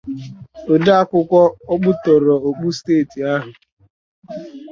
[0.73, 1.41] odeakwụkwọ
[1.73, 3.51] ọkpụtọrọkpụ steeti ahụ